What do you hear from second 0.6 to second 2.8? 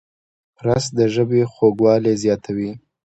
رس د ژبې خوږوالی زیاتوي